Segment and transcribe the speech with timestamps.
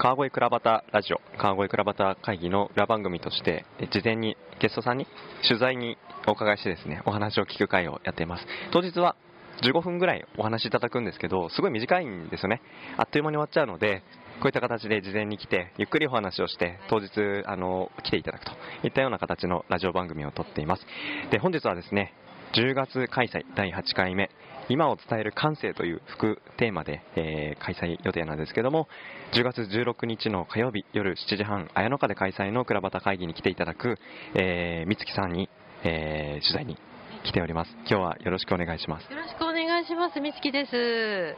[0.00, 5.06] 川越倉端ラジオ川越倉端会議の裏番組として事前にゲストさんに
[5.46, 8.46] 取材にお伺いしてですねお話を聞く会をやっています。
[8.72, 9.14] 当日は
[9.62, 12.62] 15分ぐらいお話いただくんですけどすごい短いんですよね。
[12.96, 14.02] あっという間に終わっちゃうので
[14.40, 17.10] こういった形で事前に来てゆっくりお話をして当日
[17.44, 18.52] あの来ていただくと。
[18.82, 20.86] いったような形のラジオ番組を撮っています。
[21.30, 22.14] で本日はですね
[22.54, 24.30] 10月開催第8回目
[24.70, 28.88] 今を伝える感性という副テーマで、えー開催予定なんですけども
[29.34, 33.98] 10月16日の火曜日夜7時半綾野花で開催の倉端会議に来ていただく、
[34.34, 35.50] えー、美月さんに、
[35.84, 36.78] えー取材に
[37.24, 37.70] 来ております。
[37.80, 39.10] 今日はよろしくお願いします。
[39.12, 40.20] よろしくお願いします。
[40.20, 41.36] みつきです。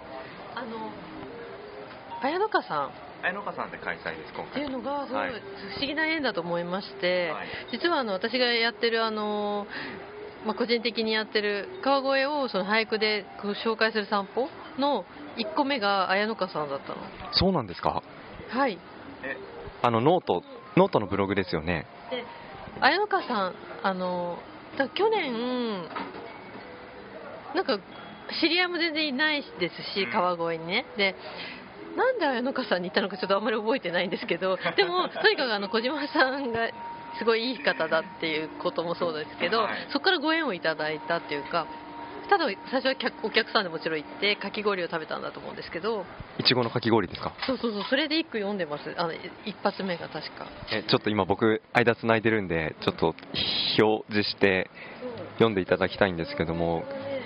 [0.54, 0.90] あの、
[2.22, 2.90] 綾野花さん。
[3.24, 7.48] 綾野花さんで開催です今っていうのが、すごい不思議な縁だと思いまして、はい。
[7.72, 9.66] 実はあの私がやってるあの、
[10.44, 13.24] まあ、個人的にやってる川越をその俳句で
[13.64, 15.04] 紹介する散歩の
[15.36, 16.96] 1個目が綾野花さんだったの。
[17.32, 18.02] そうなんですか？
[18.50, 18.78] はい。
[19.82, 20.42] あのノート
[20.76, 22.24] ノートのブログですよねで、
[22.80, 24.38] 綾野花さん、あの、
[24.78, 25.88] だ去年、
[27.54, 27.78] なんか
[28.40, 30.86] 知り合いも全然いないですし、川越にね。
[30.96, 31.14] で
[31.96, 36.70] なんで綾野花さんに行ったのかちょっとあんまり覚えてないんですけど、でも、とにかくあの小島さんが
[37.22, 39.88] すごいいい方だっていうこともそうですけど、はい。
[39.92, 41.66] そこからご縁をいただいたっていうか、
[42.28, 46.04] ただ最初は客お客さんでもちろん行って、かき氷を食べたんだと思うんですけど、
[46.38, 47.32] いちごのかき氷ですか？
[47.46, 49.12] そうそうそう、それで一句読んでます、あの
[49.44, 50.46] 一発目が確か。
[50.72, 53.14] えちょっと今僕間つないでるんでちょっと
[53.78, 54.70] 表示して
[55.34, 56.84] 読んでいただきたいんですけども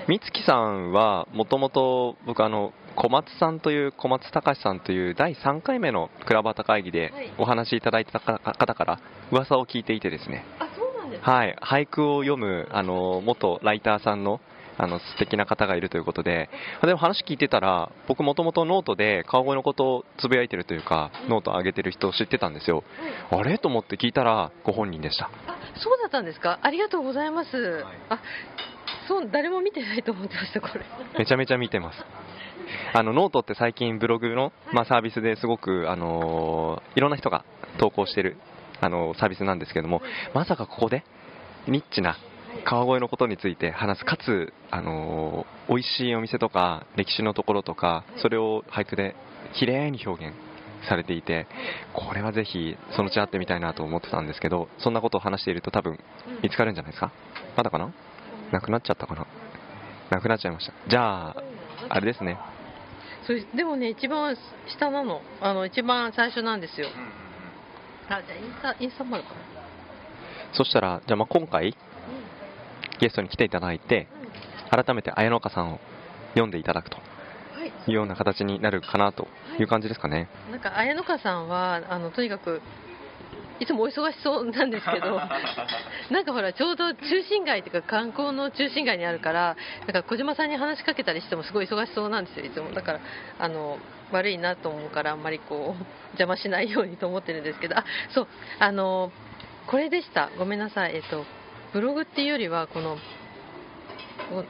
[0.09, 7.33] 美月さんはもともと僕あの小松さんという小松隆さんという第3回目の倉端会議ではい。
[7.39, 10.45] お話しいただいたか方から噂を聞いていてですね。
[11.21, 11.57] はい。
[11.63, 14.41] 俳句を読むあの元ライターさんの
[14.79, 16.51] あの素敵な方がいるということで。
[16.83, 22.83] でも話聞いてたら僕もともとノートで川越のことをつぶやいてるというかノートを上げてる人を知ってたんですよ。
[23.31, 23.59] あれ？
[23.59, 25.27] と思って聞いたらご本人でした。
[25.27, 25.31] あ
[25.83, 26.59] そうだったんですか？
[26.63, 27.53] ありがとうございます、い。
[28.11, 28.21] あ
[29.09, 30.85] そう誰も見てないと思ってましたこれ。
[31.19, 32.05] めちゃめちゃ見てます
[32.93, 37.45] あのノートって最近ブログの、まあ、サービスですごく、あのーいろんな人が
[37.79, 38.37] 投稿してる、
[38.81, 40.01] あのーサービスなんですけども
[40.35, 41.05] まさかここで
[41.69, 42.17] ニッチな
[42.65, 49.17] 川越のことについて話すかつ、あのー美味しいお店とか歴史のところとかそれを俳句で
[49.59, 50.35] 綺麗に表現
[50.89, 51.47] されていて
[51.93, 55.99] これはぜひそのうち会ってみたいなと思ってたんですけどそんなことを話していると多分
[56.43, 57.11] 見つかるんじゃないですか？
[57.57, 57.93] まだかな？
[58.53, 59.27] なくなっちゃったかな？
[60.11, 60.73] なくなっちゃいました。
[60.89, 61.37] じゃあ
[61.89, 62.39] あれですね
[63.55, 64.37] でもね一番
[64.69, 65.21] 下なの。
[65.41, 66.89] あの一番最初なんですよ。
[68.09, 69.37] あじゃあインスタインスタもあるかな。
[70.53, 71.77] そしたらじゃあまあ今回
[73.01, 74.07] ゲストに来ていただいて
[74.71, 75.81] 改めて綾野花さんを
[76.31, 77.03] 読んでいただくとは
[77.65, 77.69] い。
[77.69, 80.29] いうような形になるかなという感じですかね。
[80.51, 82.63] なんか綾野花さんはあのとにかく
[83.61, 85.21] いつもお忙しそうなんですけど
[86.11, 89.57] なんかほらちょうど中心街っていうか観光の中心街にあるから
[89.87, 92.73] なんか小島さんに話しかけたりしてもすごい忙しそうなんですよいつも。
[92.73, 93.01] だから
[93.39, 93.79] あの
[94.13, 98.29] 悪いなと思うからあんまりこう邪魔しないようにと思ってるんですけどあそう
[98.59, 99.11] あの
[99.67, 100.31] これでした。
[100.39, 100.95] ごめんなさい。
[100.95, 101.25] えっと
[101.73, 102.99] ブログっていうよりはこの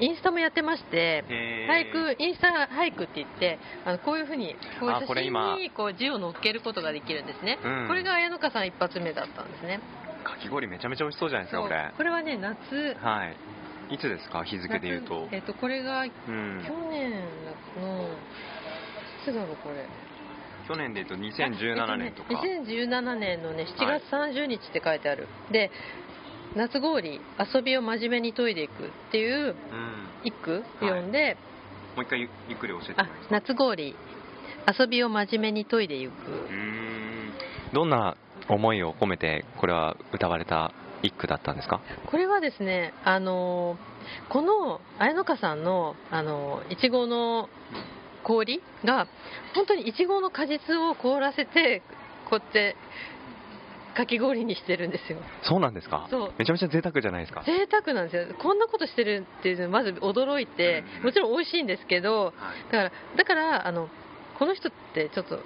[0.01, 1.25] インスタもやってまして
[1.69, 7.89] 俳句インスタ俳句って言ってあのこういうふうにこう写今真にこう字を載っけることができるんですね、うん。
[7.89, 9.81] これが綾野花さん一発目だったんですね。
[10.25, 11.93] かき氷めちゃめちゃ美味しそうじゃないですかこれ。
[11.97, 12.97] これはね夏。
[13.01, 13.37] はい。
[13.95, 14.43] いつですか？
[14.45, 15.27] 日付で言うと。
[15.27, 15.35] 夏。
[15.35, 17.11] えっとこれがう去ん年
[17.81, 18.07] のい
[19.25, 19.87] つだろうこれ。
[20.67, 25.71] 去年で言うと2017年とか、えっとね2017年のね7月30日って書いてある、で
[26.57, 27.21] 夏氷
[27.55, 28.75] 遊びを真面目に研いでいくっ
[29.13, 29.55] ていううん。
[30.25, 31.37] 一句読んで、
[31.95, 33.35] もう一回ゆゆっくり教えてもらあえますか？
[33.35, 33.95] 夏氷
[34.79, 36.11] 遊びを真面目に研いでいく。
[36.11, 37.33] うーん。
[37.73, 38.17] どんな
[38.49, 40.73] 思いを込めてこれは歌われた
[41.03, 41.81] 一句だったんですか？
[42.11, 43.97] これはですね、あのー
[44.33, 47.49] この綾野花さんの、あのーいちごの
[48.25, 49.07] 氷が
[49.55, 51.83] 本当にいちごの果実を凍らせて
[52.31, 52.77] こうやって
[53.97, 55.19] かき氷にしてるんですよ。
[55.43, 56.07] そうなんですか？
[56.11, 56.33] そう。
[56.39, 57.43] めちゃめちゃ贅沢じゃないですか。
[57.45, 58.37] 贅沢なんですよ。
[58.39, 61.05] こんなことしてるっていうのまず驚いてうん。
[61.05, 62.73] もちろん美味しいんですけどはい。
[62.73, 63.89] だからだからあの
[64.39, 65.43] この人ってちょっとふ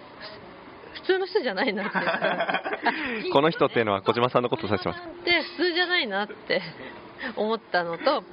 [0.94, 1.98] 普通の人じゃないなって
[3.32, 5.00] この人っていうのは小島さんのことを指してます。
[5.00, 6.62] 小島さんって普通じゃないなって
[7.36, 8.24] 思ったのと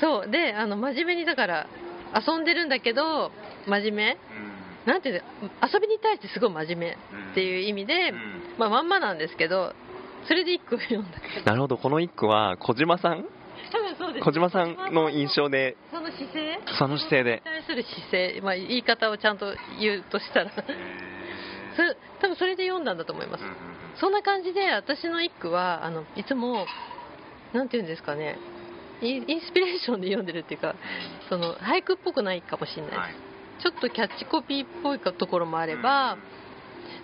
[0.00, 0.30] そう。
[0.30, 1.66] であの真面目にだから
[2.26, 3.32] 遊んでるんだけど
[3.66, 4.18] 真面目
[4.86, 6.90] なんていうの遊びに対してすごい真面目
[7.32, 8.12] っていう意味で、
[8.58, 9.72] まあ、まんまなんですけど
[10.28, 11.18] それで一句読んだ。
[11.44, 13.24] なるほどこの一句は小島さん？
[13.72, 14.24] 多分そうです。
[14.24, 16.58] 小島さんの印象でその姿勢？
[16.78, 17.42] その姿勢で。
[17.44, 20.50] 対する姿勢、まあ、言い方をちゃんと言うとしたら。
[20.50, 23.44] それ多分それで読んだんだと思います、
[23.98, 26.66] そんな感じで私の一句はあのいつも
[27.52, 28.38] なんていうんですかね。
[29.02, 30.76] インインスピレーションで読んでるっていうか
[31.28, 36.16] その俳句っぽくないかもしれないです、はいちょっとキャッチコピーっぽいかところもあれば、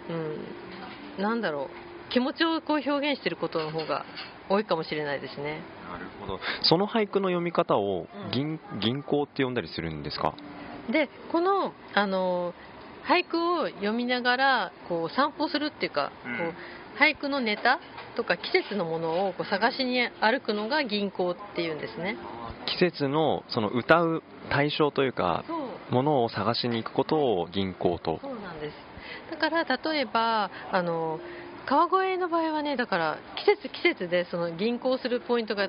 [0.09, 1.71] うん、なんだろ
[2.09, 4.05] う気持ちをこう表現してることの方が
[4.49, 5.61] 多いかもしれないですね。
[5.91, 6.41] なるほど。
[6.63, 8.31] その俳句の読み方をうん。
[8.33, 10.35] 銀,、銀行って呼んだりするんですか？
[10.91, 12.53] でこのあの
[13.09, 16.37] 俳句を読みながらこう散歩するっていうか、うん。
[16.37, 16.55] こう
[17.01, 17.79] 俳句のネタ
[18.17, 22.17] とか季節のものをこう探しに歩くのが銀行っていうんですね。
[22.67, 25.45] 季節のその歌う対象というか
[25.91, 28.19] ものを探しに行くことを銀行と。
[28.23, 28.75] そうなんです。
[29.31, 31.21] だから例えばあの
[31.67, 35.69] 川越の場合はねだから季節季節でその銀行するポイントが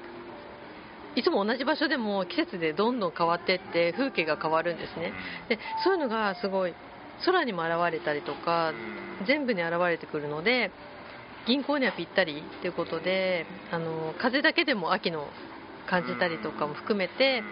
[1.16, 5.14] いつも同じ場所でも季節でどんどん変わってって風景が変わるんですね。
[5.50, 6.74] でそういうのがすごい
[7.26, 8.74] 空にも現れたりとか
[9.28, 10.72] 全部に現れてくるので
[11.48, 15.28] 銀行にはぴったりということであの風だけでも秋の
[15.88, 17.44] 感じたりとかも含めて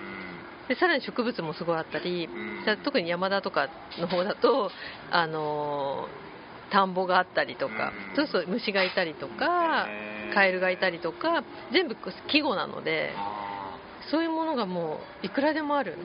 [0.70, 2.30] でさらに植物もすごいあったり
[2.86, 4.70] 特に山田とかの方だと
[5.12, 6.08] あの
[6.72, 9.88] 田んぼがあったりとかそうすると虫がいたりとか
[10.34, 11.44] カエルがいたりとか
[11.74, 11.96] 全部
[12.32, 13.10] 季語なので
[14.12, 15.98] そういうものがもういくらでもある。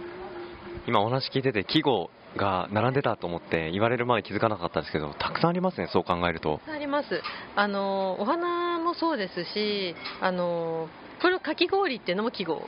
[0.87, 6.61] 今お話聞いてて季語が並んでたと思って言われるまで気づかなかったですけどたくさんありますねそう考えると。
[6.67, 7.23] あります。
[7.55, 10.89] あのお花もそうですしあの
[11.21, 12.67] これをかき氷っていうのも季語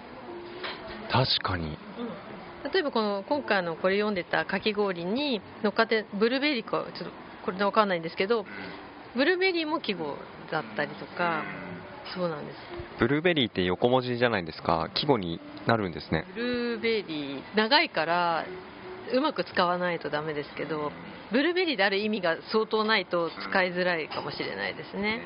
[1.10, 1.78] 確かに。
[2.72, 7.14] 例えばこの今回のこれ読んでたかき氷に乗っかってブルーベリーかちょっと
[7.44, 8.44] これで分かんないんですけど
[9.14, 10.16] ブルーベリーも季語
[10.50, 11.44] だったりとか
[12.14, 12.58] そうなんです。
[12.98, 14.90] ブルーベリーって横文字じゃないですか。
[14.94, 16.24] 季語になるんですね。
[16.34, 18.44] ブルーベリー長いから
[19.12, 20.90] うまく使わないとダメですけど
[21.32, 25.20] ブルーベリーである意味が相当ないと使いづらいかもしれないですね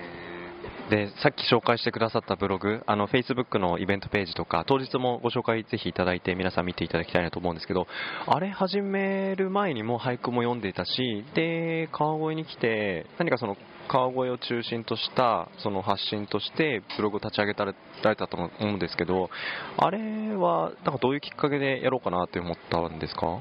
[0.91, 7.87] でさっき紹介してくださったブログあの Facebook のイベントページとか当日もご紹介ぜひいただいて皆さん見ていただきたいなと思うんですけど
[8.27, 13.57] あれ始める前にも俳句も読んでいたしで川越に来て何かその
[13.89, 19.31] 川越を中心としたその発信としてブログを立ち上げられたと思うんですけど
[19.79, 19.99] あれ
[20.35, 23.41] はなんかどういうきっかけでやろうかなって思ったんですか？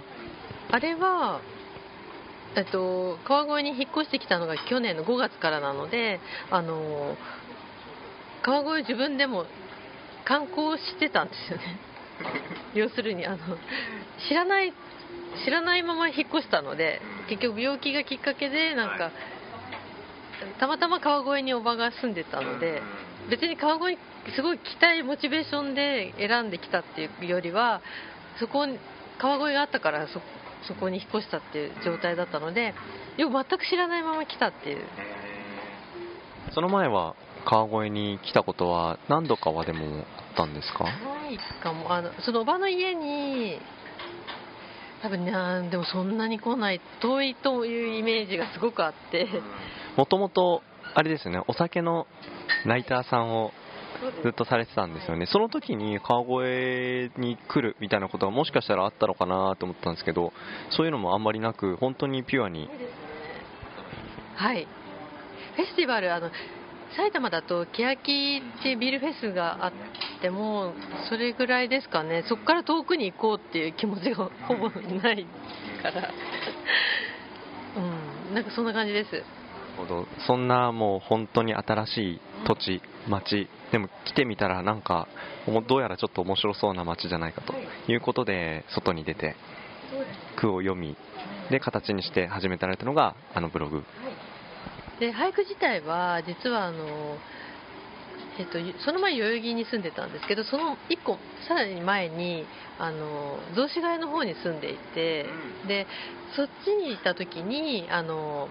[0.72, 1.42] あれは
[2.56, 6.20] えっと、川越に引っ越してきたのが去年の5月からなので
[6.50, 7.16] あの
[8.42, 9.46] 川越自分でも
[10.26, 11.80] 観光してたんですよね。
[12.74, 13.38] 要するにあの
[14.28, 14.74] 知らない
[15.46, 19.12] 知らないまま引っ越したので結局病気がきっかけでなんか
[20.60, 22.82] たまたま川越におばが住んでたので
[23.30, 27.82] 別に川越にすごい来たいモチベーションで選んできたっていうよりは
[28.40, 28.80] そこに
[29.18, 30.22] 川越があったからそ
[30.70, 32.74] そこに引っ越したっていう状態だったので
[33.18, 34.86] よく全く知らないまま来たっていう。
[36.54, 40.84] その前は川越に来たことは何度かはでもあったんですか？
[40.86, 40.90] な
[41.30, 41.94] いかも。
[41.94, 43.60] あのそのおばの家に
[45.02, 45.32] 多分ね
[45.70, 49.28] でもそんなに来ない遠いというイメージがすごくあって。
[49.98, 50.64] もともと
[50.96, 52.08] あれですよねお酒の
[52.66, 53.52] ライターさんを
[54.24, 55.26] ずっとされてたんですよね。
[55.26, 60.32] その時に川越に来るみたいなことはもしかしたらあったのかなと思ったんですけど
[60.72, 62.70] そういうのもあんまりなく本当にピュアに。
[64.36, 64.68] はい。
[65.56, 66.30] フェスティバルあの
[66.96, 67.98] 埼玉だと欅っ
[68.64, 69.74] てビールフェスがあっ
[70.22, 70.74] ても
[71.10, 72.24] それぐらいですかね。
[72.28, 75.26] そこから遠くに行こうっていう気持ちがほぼない
[75.82, 76.10] から。
[77.78, 78.36] うん。
[78.36, 79.24] なんかそんな感じです。
[80.28, 85.08] そんなもう本当に新しい土地町でも来てみたらなんか
[85.68, 87.54] どうやらちょっと面白そうな町じゃないかと
[87.92, 87.96] い。
[87.96, 89.36] うことで外に出て
[90.38, 90.96] 句を読み
[91.50, 93.84] で形にして始められたのがあのブログ。
[95.00, 97.18] で俳句自体は実はあの、
[98.38, 102.46] えっと、その前代々木に住んでたんですけどその1個さらに前に
[102.78, 105.26] あの雑司ヶ谷の方に住んでいて、
[105.68, 105.88] で
[106.36, 108.50] そっちにいた時にあの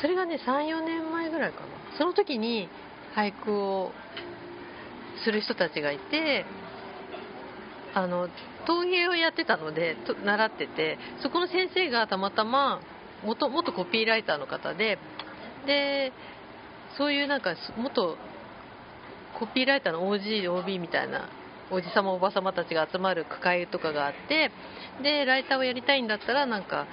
[0.00, 1.66] それがね34年前ぐらいかな。
[1.98, 2.68] その時に
[3.14, 3.92] 俳句を
[5.24, 6.44] する人たちがいて
[7.94, 8.28] あの
[8.66, 12.80] 陶芸をやってたので習っててそこの先生がたまたま
[13.24, 14.98] 元元コピーライターの方で
[15.66, 16.12] で
[16.96, 18.16] そういうなんか元
[19.38, 21.28] コピーライターの OG、OB みたいな
[21.70, 24.50] おじさまおばさまたちが集まる区会とかがあって
[25.02, 26.86] でライターをやりたいんだったらなんか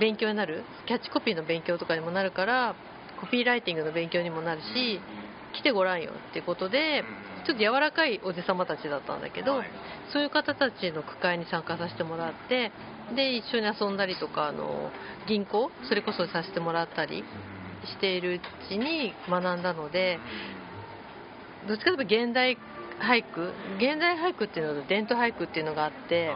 [0.00, 2.74] 勉強になるキャッチコピーの勉強とかにもなるから
[3.20, 5.00] コピーライティングの勉強にもなるし
[5.54, 7.04] 来てごらんよっていうことで
[7.46, 9.62] ちょっと柔らかいおじさまたちだったんだけど、
[10.12, 12.72] そういう方たちの区会に参加させてもらって
[13.14, 14.90] で一緒に遊んだりとかあの
[15.28, 17.22] 銀行それこそさせてもらったり
[17.84, 20.18] しているうちに学んだので
[21.68, 22.56] どっちかというと現代
[23.00, 26.32] 俳句現代俳句っていうのと伝統俳句っていうのがあって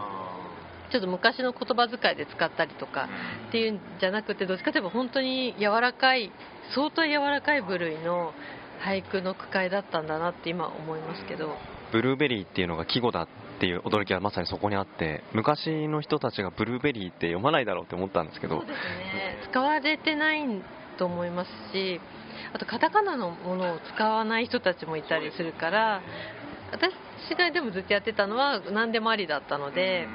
[0.90, 3.08] ちょっと昔の言葉遣いで使ったりとか
[3.48, 6.32] っていうんじゃなくてどっちかといえば本当に柔らかい
[6.74, 8.32] 相当柔らかい部類の
[8.80, 11.56] 俳句の句会だったんだなって今思いますけど。
[11.90, 13.28] ブルーベリーっていうのが季語だっ
[13.60, 18.58] ていう驚きはまさにそこにあって昔の人たちがブルーベリーって読まないだろうって思ったんですけど。
[18.58, 19.38] そうですね。
[19.50, 20.44] 使われてない
[20.98, 22.00] と思いますし
[22.52, 26.02] あとカタカナのものを使わない人たちもいたりするから
[26.72, 26.92] 私
[27.36, 30.06] がでもずっとやってたのは何でもありだったので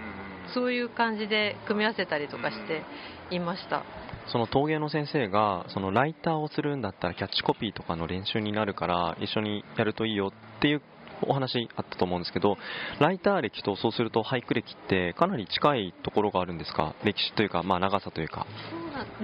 [0.54, 2.84] そういう感じで組み合わせたりとかして
[3.32, 3.84] いました
[4.28, 10.82] その陶芸の先生がそのライターをするんだったらキャッチコピーとかの練習になるから一緒にやるといいよっていう
[11.26, 12.58] お話あったと思うんですけど
[13.00, 16.96] ライター歴とそうすると俳句歴ってかなり近いところがあるんですか？
[17.04, 18.46] 歴史というか、まあ、長さというか。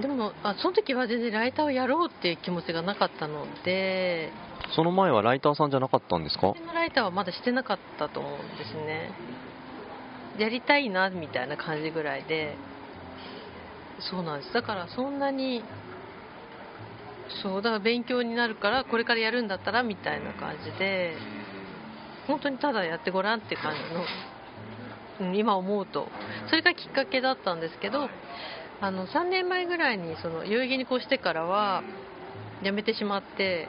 [0.00, 4.30] でもあその時は全然ライターをやろうっていう気持ちがなかったので。
[4.76, 6.54] その前はライターさんじゃなかったんですか？
[6.72, 9.10] ライターはまだしてなかったと思うんですね。
[10.38, 12.56] やりたいなみたいな感じぐらいで
[14.00, 14.52] そうなんです。
[14.52, 15.62] だからそんなに
[17.42, 21.14] そうだから勉強になるからこれからやるんだったらみたいな感じで
[22.26, 23.74] 本当にただやってごらんって感
[25.18, 26.08] じの、うん、今思うと。
[26.48, 28.08] それがきっかけだったんですけど
[28.80, 31.82] あの3年前ぐらいにその代々木に越してからは
[32.62, 33.68] 辞めてしまって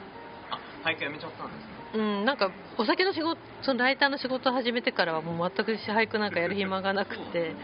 [0.50, 0.58] あ
[0.88, 1.72] 俳句やめちゃったんですね。
[1.94, 7.54] うん、なんかお酒の仕事そのライターの仕事を始めてからはもう全く俳句なんかやる暇がなくて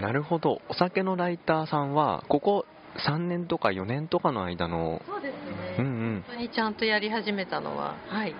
[0.00, 0.60] なるほど。
[0.68, 2.66] お酒のライターさんはここ
[3.06, 5.76] 3年とか4年とかの間のそうですね。
[5.78, 6.24] うんうん。
[6.26, 8.34] 本当にちゃんとやり始めたのははい。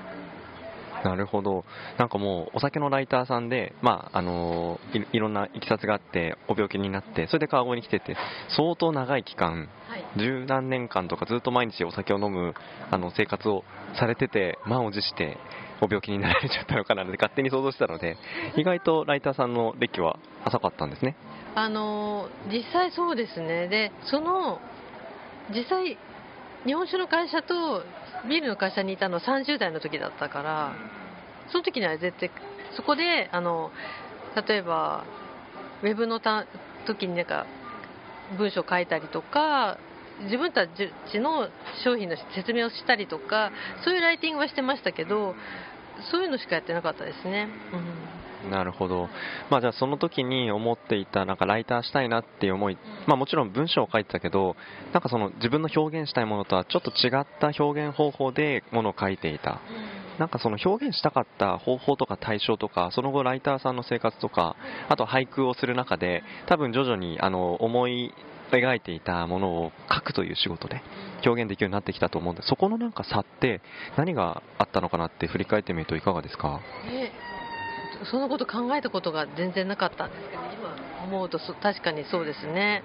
[1.04, 1.64] なるほど。
[1.98, 8.16] なんかもうお酒のライターさんでまああのいいろんないきさつがあってお病気になってそれで川越に来てて
[8.56, 10.04] 相当長い期間はい。
[10.18, 12.54] 十何年間とかずっと毎日お酒を飲む
[12.90, 13.64] あの生活を
[13.98, 15.38] されてて満を持して
[15.80, 18.16] お病気になられちゃったのかなって勝手に想像してたので
[18.56, 21.16] 意外とライターさんの歴は浅かったんですね。
[21.54, 23.68] あの実際そうですね。
[23.68, 24.60] でその
[25.54, 25.98] 実際
[26.66, 27.82] 日本酒の会社と
[28.28, 30.74] ビールの会社にいたのは30代の時だったから
[31.50, 32.30] その時には絶対
[32.76, 33.70] そこであの
[34.46, 35.04] 例えば
[35.82, 36.46] ウェブのた
[36.86, 37.46] 時になんか
[38.36, 39.78] 文章書いたりとか
[40.24, 41.48] 自分たちの
[41.84, 43.50] 商品の説明をしたりとか
[43.84, 45.34] そういうライティングはしてましたけど
[46.10, 47.48] そういうのしかやってなかったですね、
[48.44, 49.08] うん、なるほど、
[49.50, 54.56] まあ、じゃあその時に思っていたなんかライターしたいなっていう思い、まあ、もちろん文章を書いてたけど
[54.92, 59.60] なんかその自分の表現したいものとはちょっと違った表現方法でものを書いていた。
[60.18, 64.54] なんかその表現したかった方法とか対象とかその後ライターさんの生活とか
[64.90, 68.12] あと俳句をする中で多分徐々にあの思い
[68.58, 70.82] 描いていたものを書くという仕事で
[71.24, 73.60] 表現できるようになってきたと思うんでそこのなんか差って
[73.96, 76.60] 何があったのかなって振り返ってみるといかがですか？
[76.90, 77.10] え
[78.10, 82.82] そのこと考えたことが全然なかったんですけど今思うと確かにそうですね。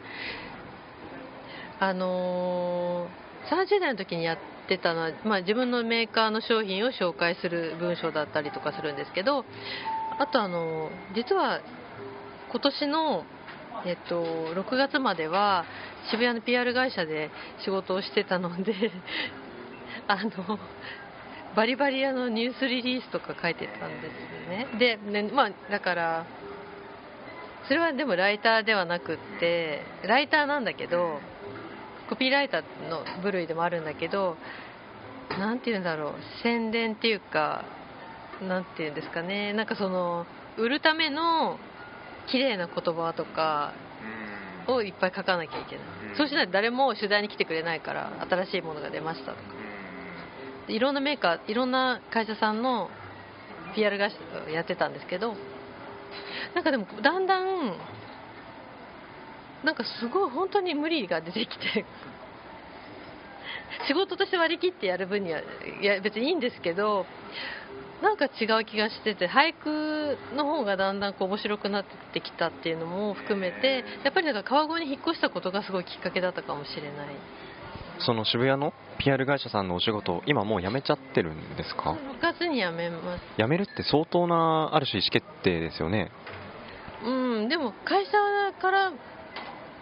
[1.79, 9.45] あのー30代の時にやってたのは、まあ、自分のメーカーの商品を紹介する文章だったりとかするんですけど
[10.17, 11.62] あとあの実は
[12.51, 13.24] 今年の、
[13.86, 15.65] えっと、6月までは
[16.10, 17.32] 渋谷の PR 会社で
[17.63, 18.91] 仕事をしてたので
[20.08, 20.60] あの
[21.55, 24.67] バリバリあのニュースリリースとか書いてたんですよね。
[24.77, 26.25] でね、まあ、だから
[27.67, 31.20] それはでもライターではなくってライターなんだけど
[32.10, 34.38] コピーライターの部類でもあるんだけど
[35.29, 36.13] なんて言うんだろう
[36.44, 37.65] 宣伝っていうか
[38.48, 39.53] なんて言うんですかね。
[39.53, 40.25] なんかその
[40.58, 41.58] 売るための
[42.27, 43.74] 綺麗な言葉とか
[44.67, 45.86] をいっぱい書かなきゃいけない、
[46.17, 49.55] そうしないと誰も取材に来てくれないから新しいものが出ましたとか。
[50.67, 52.89] いろんなメーカーいろんな会社さんの
[53.75, 54.17] PR 会社
[54.48, 55.36] をやってたんですけど
[56.55, 57.77] なんかでもだんだん
[59.63, 61.86] なんかすごい本当に無理が出てきて
[63.88, 65.44] 仕事として割り切ってやる分にはい
[65.86, 67.05] や別にいいんですけど
[68.01, 77.07] なんか違う気がしてて俳句の方がだんだんこう面白くなってきたっていうのも含めてやっぱりなんか川越に引っ越したことがすごいきっかけだったかもしれない。
[77.99, 83.23] その渋谷の PR 会社さんのお仕事今もう辞めちゃってるんですか？6月に辞めます。
[83.37, 86.11] 辞めるって相当なある種意思決定ですよね。
[87.05, 87.09] う
[87.45, 88.11] んでも会社
[88.61, 88.91] から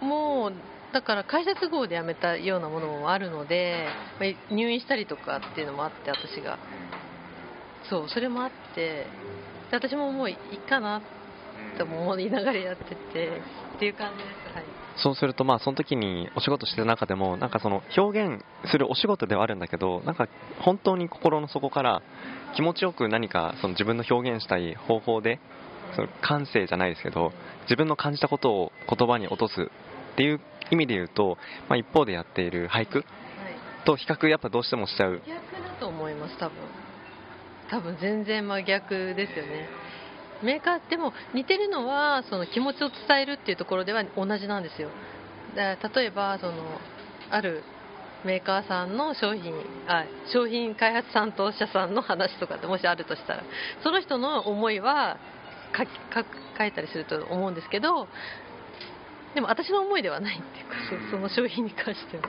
[0.02, 0.54] もう
[0.94, 3.88] だから会社都合で辞めたようなものもあるので
[4.20, 6.60] まあ入院したりとかっていうのもあって私が
[7.90, 9.06] そうそれもあって
[9.72, 11.02] で私ももういいかな
[11.78, 14.66] と思いながらやっててっていう感じですはい。
[14.96, 20.28] そうするとまあその時にお仕事してる中でもなんかその表現するお仕事ではあるんだけどなんか
[20.60, 22.04] 本当に心の底から
[22.56, 25.40] 気持ちよく何かその自分の表現したい方法で
[25.96, 27.32] その感性じゃないですけど
[27.64, 29.54] 自分の感じたことを言葉に落とす
[30.14, 30.40] っていう
[30.72, 31.38] 意味で言うと、
[31.70, 33.06] まあ、一方でやっている俳句はい。
[33.86, 35.22] と比較やっぱどうしてもしちゃう。
[35.28, 36.58] 逆だと思います多分
[37.74, 39.68] 多分全然真逆ですよね。
[40.44, 44.90] メーカーでも似てるのはその気持ちを伝えるっていうところでは同じなんですよ。
[45.56, 46.54] だ例えばその
[47.32, 47.64] ある
[48.26, 49.56] メーカーさんの商品
[49.88, 53.44] あ商品開発担当者さんの話とかってもしあるとしたら
[53.82, 55.18] その人の思いは
[55.76, 55.90] 書き
[56.56, 58.08] 書いたりすると思うんですけど
[59.34, 60.76] でも私の思いではないっていうか
[61.10, 62.24] その商品に関しては。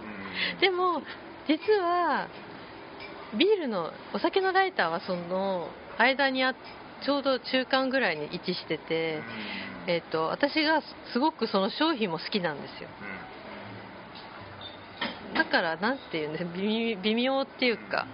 [0.63, 1.03] でも
[1.47, 2.29] 実は
[3.39, 6.55] ビールのお酒のライターはその間にあ
[7.05, 9.23] ちょうど中間ぐらいに位置してて、
[9.87, 12.89] えっと私がすごくその商品も好きなんですよ。
[15.35, 18.07] だからなんていうんです微微妙っていうか。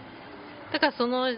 [0.72, 1.32] だからその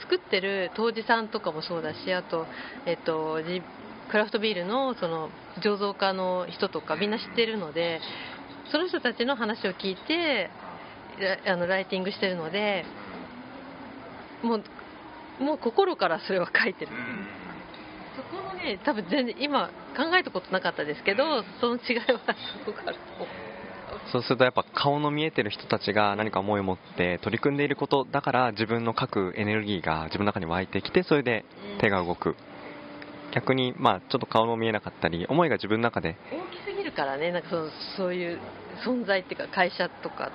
[0.00, 2.46] 作ってる杜氏さんとかもそうだしあと,、
[2.86, 3.62] えっとジ
[4.10, 8.00] クラフトビールのその醸造家の人とかみんな知ってるので
[8.70, 10.50] その人たちの話を聞いて
[11.44, 12.84] ラあのライティングしてるので
[14.42, 14.64] もう
[15.42, 16.92] もう心からそれは書いてる。
[18.16, 23.28] そこのね多分全然今考えたことなかったですけどその違いはすごくあると思う。
[24.12, 31.44] そうするとやっぱ顔の見えてる人たちが何か思いを持って取り組んでいることだから自分の書くエネルギーが自分の中に湧いてきてそれで
[31.80, 32.36] 手が動く。
[33.34, 38.40] 逆にまあちょっと顔も見えなかったり思いが自分の中で大きすぎるからねなんかそのそういう
[38.84, 40.30] 存在っていうか会社とか。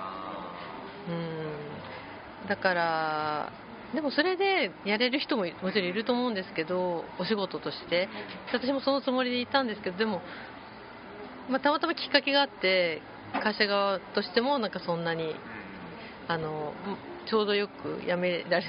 [1.08, 2.48] うん。
[2.48, 3.52] だから
[3.94, 8.08] でもそれでやれる人ももちろんいると思うんですけどお仕事として。
[8.52, 10.20] 私もそのつもりでいたんですけどでも、
[11.48, 13.02] まあ、たまたまきっかけがあって
[13.42, 15.34] 会社側としてもなんかそんなに
[16.28, 16.72] あの
[17.28, 18.64] ちょうどよく辞められ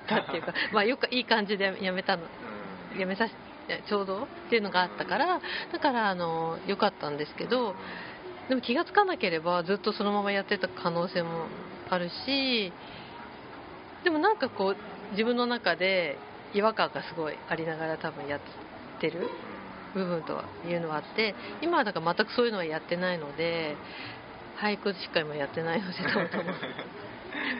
[0.00, 2.22] たっていうか、まあ、よくいい感じで辞めたの
[2.98, 5.40] 辞めさせちょうどっていうのがあったから
[5.72, 7.74] だからあの良かったんですけど
[8.48, 11.46] でも気がつかなければずっとそのままやってた可能性も
[11.88, 12.72] あるし
[14.04, 16.18] でもなんかこう自分の中で
[16.54, 18.40] 違和感がすごいありながら多分やっ
[19.00, 19.28] てる
[19.94, 23.76] 部分というのはあって今はだから全くそういうのはやってないので
[24.60, 26.44] 俳句しか今やってないのでどうとも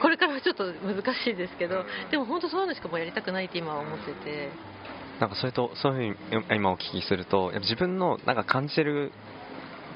[0.01, 4.51] これからはちょっと難しいですけどでも本当そういうのしかもうやりたくないって今は思ってて。
[5.21, 9.13] なんかそれとそういうふうに今お聞きするとやっぱ自分のなんか感じてる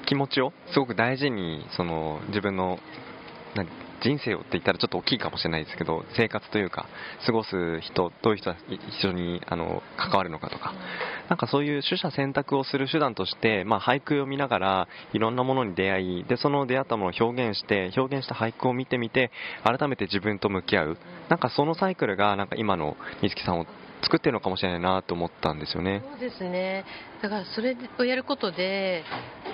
[0.07, 2.79] 気持ちをすごく大事にその自分の
[4.03, 6.87] 人生をって言ったらちょっと大きいかもしれないですけど生活というか
[7.25, 10.75] 過ごす人どういう人が一緒にあの関わるのかとか。
[11.29, 19.33] なんかそういう取捨選択をする手段として、まあ、俳句を見ながらいろんなものに出会いでその出会ったものを表現して表現した俳句を見てみて
[19.65, 20.99] 改めて自分と向き合う。
[21.29, 23.67] なんかそのサイクルがなんか今の美月さんを
[24.03, 26.03] 作ってるのかもしれないなと思ったんですよね。
[26.13, 26.85] そうですね。
[27.23, 29.05] だからそれをやることで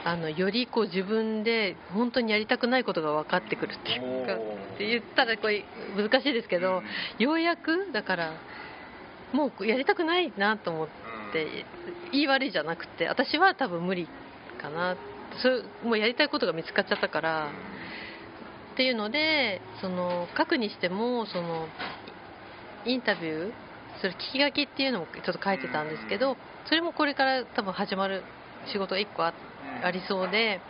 [0.04, 4.38] あのよりこう自分で本当にやりたくないことが分かってくるっていうかっ
[4.78, 5.64] て言ったらこれ
[5.96, 6.82] 難しいですけど
[7.18, 8.32] ようやくだから
[9.32, 10.88] もうやりたくないなと思っ
[11.32, 11.64] て
[12.12, 14.08] 言い悪いじゃなくて私は多分無理
[14.60, 14.96] かな。
[15.42, 17.50] そうもうやりたいことが見つかっちゃったから
[18.74, 21.68] っていうのでその書くにしてもその
[22.84, 23.52] インタビュー
[24.02, 26.36] それ聞き書きっていうのもちょっと書いてたんですけど
[26.66, 28.24] それもこれから多分始まる
[28.72, 29.32] 仕事が1個あ
[29.84, 30.60] ありそうで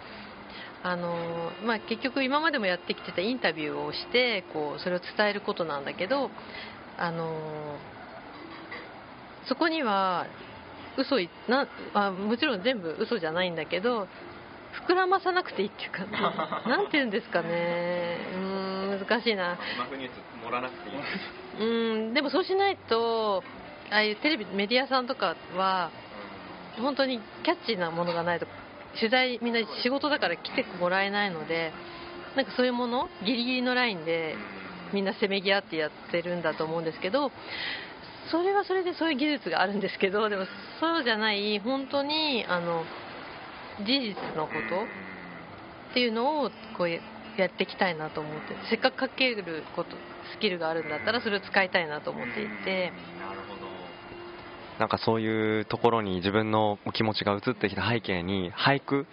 [0.82, 6.30] あの、まあ、結局今までもやってきてたインタビューをしてこうそれを伝えることなんだけど
[6.98, 7.78] あの
[9.48, 10.26] そこには
[10.98, 14.08] 嘘いな、まあ、もちろん全部嘘じゃないんだけど
[14.86, 16.04] 膨らまさなくていいっていうか
[16.68, 18.18] なんて言うんですかね。
[18.34, 19.58] うーん難しいな。
[20.44, 20.96] 盛らなくていい。
[21.60, 21.64] う
[22.10, 23.44] んでもそうしないと
[23.90, 25.90] ああいうテレビメディアさんとかは
[26.80, 28.46] 本当にキャッチーなものがないと
[28.98, 31.72] 取材みんな仕事だから来てもらえないので
[32.36, 34.36] なんかそういうものギリギリのラインで
[34.92, 37.30] みんなせめぎ合ってやってるんだと思うんですけど
[38.30, 40.46] それはそれでそういう技術があるんですけどでも
[40.80, 42.84] そうじゃない本当にあの
[43.78, 44.84] 事実のこと？
[45.90, 46.98] っていうのをこうや
[47.46, 48.40] っていきたいなと思って。
[48.70, 49.90] せっかく書けること
[50.36, 52.92] スキルがあるんだったらそれを使いたいなと思っていて。
[54.78, 59.06] なんかそういうところに自分の気持ちが移ってきた背景に俳句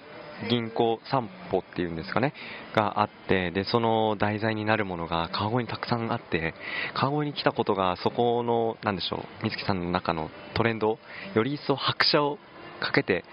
[0.50, 2.34] 銀行散歩っていうんですかね？
[2.74, 6.54] があってでその題材になるものが川越にたくさんあって
[6.96, 10.92] 川越に来たことがそこのなんでしょう美月さんの中のトレンド？
[10.92, 11.00] を
[11.36, 12.40] より一層拍車を
[12.80, 13.26] かけて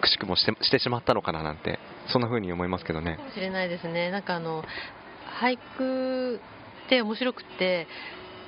[0.00, 3.16] くしくもしてしてしまったのかななんてそんな風に思いますけどね。
[3.16, 4.10] かもしれないですね。
[4.10, 4.64] なんかあの
[5.40, 6.40] 俳句
[6.86, 7.86] って面白くって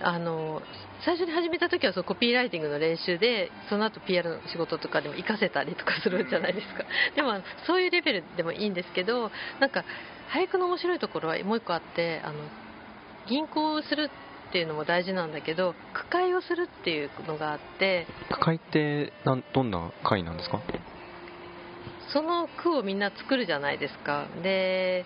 [0.02, 0.62] あの
[1.04, 6.84] 最初に始めた時はそのコピーライティングの練習でその後 PR の仕事とかでも活かせたりとかするじゃないですか。
[7.16, 7.34] でも
[7.66, 9.84] そういうレベルでもいいんですけどなんか
[10.32, 12.34] 俳句の面白いところはもう一個あってあの
[13.28, 14.10] 銀行をする
[14.48, 20.60] っていうのも大事なんだけど句会をするっていうのがあって句会ってなんどんな会なんですか？
[22.12, 24.26] その句をみんな作るじゃないですか。
[24.42, 25.04] で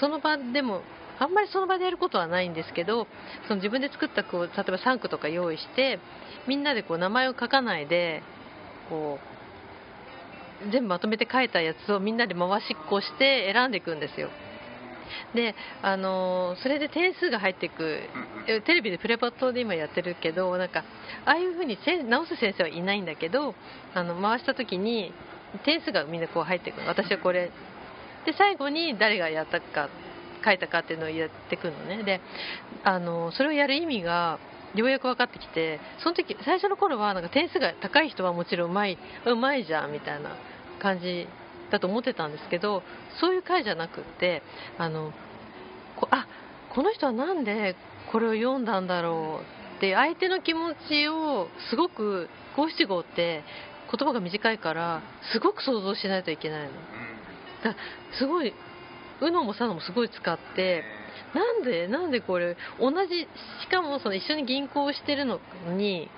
[0.00, 0.82] その場でも
[1.18, 3.06] あんまりその場でやることはないんですけど
[3.46, 6.00] その自分で作った句を例えば3句とか用意して
[6.48, 8.22] みんなでこう名前を書かないで
[8.88, 9.18] こ
[10.68, 14.30] う全部まとめて書いたやつをみんなで回しっこして選んでいくんですよ。
[15.34, 18.00] であのそれで点数が入っていく
[18.48, 20.84] えテレビでプレパットで今やってるけどなんか
[21.24, 23.54] ああいうふうに直す先生はいないんだけど
[23.94, 25.12] あの回した時に
[25.64, 26.88] 点数がみんなこう入ってくの。
[26.88, 27.50] 私はこれ。
[28.24, 29.88] で最後に誰がやったか
[30.44, 32.02] 書いたかっていうのをやってくるのね。
[32.02, 32.20] で
[32.82, 34.38] あのそれをやる意味が
[34.74, 40.36] ようやく分かってきてその時最初の頃はなんか点数が高い人はもちろんうまいうまいじゃんみたいな
[40.80, 41.28] 感じ
[41.70, 42.82] だと思ってたんですけど
[43.20, 44.42] そういう回じゃなくって
[44.78, 45.12] あの
[45.96, 46.26] こあ
[46.74, 47.76] この人はなんで
[48.10, 49.40] これを読んだんだろ
[49.74, 53.42] うって相手の気持ちをすごく五七五って
[53.94, 55.02] 言葉が短いから
[55.32, 56.70] すごく想像しないといけないの。
[57.62, 57.76] だ
[58.18, 58.54] すごい
[59.20, 60.82] UNO も SANO もすごい使って
[61.34, 63.26] なんでなんでこれ同じ
[63.62, 65.40] しかもその一緒に銀行をしてるの
[65.76, 66.08] に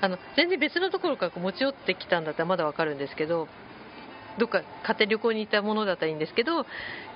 [0.00, 3.48] あの全然別のところからこう持ち寄ってきたんだったらまだわかるんですけど
[4.38, 6.64] どっか家庭旅行に行ったものだったらいいんですけど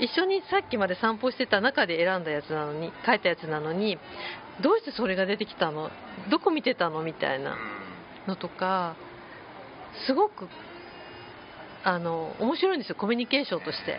[0.00, 3.98] 一緒にさっきまで散歩してた中で選んだやつなのに書いたやつなのに
[4.60, 5.90] どうしてそれが出てきたの？
[6.30, 7.02] どこ見てたの？
[7.02, 7.56] みたいな
[8.26, 8.96] のとか
[10.06, 10.48] すごく
[11.84, 13.98] あの面白いんですよコミュニケーションとして。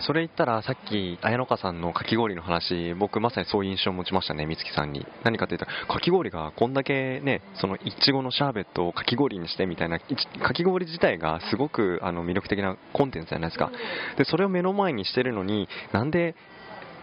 [0.00, 5.06] それ言ったらさっき綾乃香さんのかき氷の話僕まさにそういう印象を持ちましたね美月さんに。
[5.22, 10.06] 何かというとかき氷がこんだけねそのいちごのシャーベットをかき氷にしてみたいなか
[10.54, 13.70] き氷自体がすごくあの魅力的なコンテンツじゃないですか。
[14.16, 16.34] でそれを目の前にしてるのになんで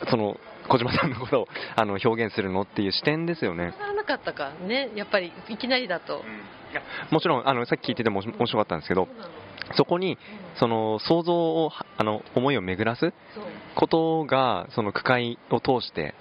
[0.10, 3.74] その小島さんのことを あの表現するのっていう視点ですよね。
[3.96, 4.92] なかったかね。
[4.96, 6.24] やっぱりいきなりだと、
[7.12, 9.08] もちろんあのさっき聞いてても面白かったんですけど
[9.76, 10.18] そこに
[10.56, 13.14] その想像をあの思いを巡らす
[13.76, 16.14] ことがその句会を通して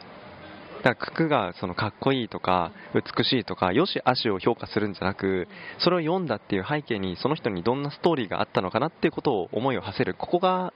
[0.82, 5.46] だから句がそのかっこいいとか美しいとかよし悪しを評価するんじゃなく
[5.78, 10.14] それを読んだっていう背景にその人にどんなストーリーがあったのかなっていうことを思いを馳せる。
[10.14, 10.72] ここが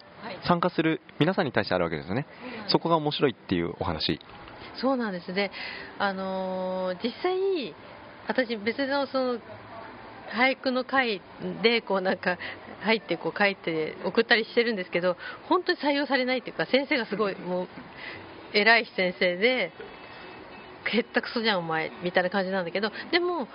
[0.46, 2.26] 参加する皆さんに対してあるわけですよね。
[2.68, 4.20] そこが面白いっていうお話。
[4.80, 5.50] そうなんですね。
[5.98, 7.74] あのー、実際
[8.28, 9.40] 私別のその
[10.32, 11.20] 俳句の会
[11.62, 12.38] でこうなんか
[12.82, 15.16] 入ってこう書いて送ったりしてるんですけど
[15.48, 17.68] 本当に採用されないっていうか先生がすごいもう
[18.52, 19.72] 偉い先生で
[20.90, 23.48] へったくそじゃんお前みたいな感じなんだけどでも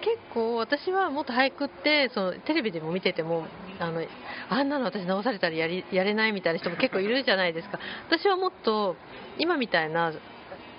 [0.00, 3.46] 結構私はもっと俳句ってそのテレビでも見てても
[3.78, 4.02] あの
[4.48, 7.78] あんなの私直されたらやりやれないみたいな人も結構いるじゃないですか。
[8.08, 8.96] 私はもっと
[9.38, 10.12] 今みたいな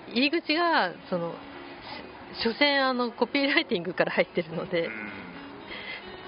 [0.09, 1.33] 入り口がその
[2.43, 4.89] 所詮あのコピーライティングから入ってるので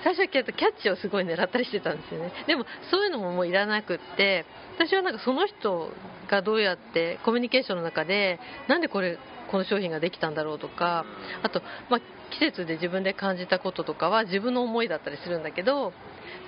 [0.04, 2.32] 最初はキャッチをすごい狙ったりしてたんですよね。
[2.48, 4.46] でもそういうのももういらなくって
[4.78, 5.92] 私はなんかその人
[6.30, 9.18] がどうやってコミュニケーションの中でなんでこれ
[9.50, 11.06] この商品ができたんだろうとか
[11.44, 12.00] あと、まあ、
[12.32, 15.94] 季節で自分で感じたこととかは自分の思いだったりするんだけど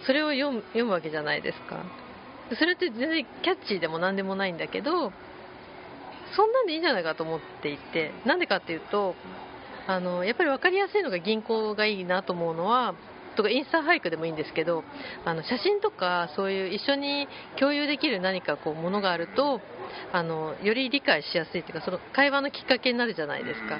[0.05, 1.83] それを読む読むわけじゃないですか。
[2.59, 5.13] それって全然キャッチーでも何でもないんだけど
[6.35, 9.15] そんなんでいいんじゃないかと思っていてなんでかっていうと
[9.87, 12.95] あのやっぱり分かりやすいのが銀行がいいなと思うのは
[13.35, 14.83] とかインスタ俳句でもいいんですけど
[15.25, 19.61] あの写真とかそういう一緒に共有できる何かこうものがあると
[20.11, 23.79] あのより理解しやすいというかその会話のきっかけになるじゃないですか。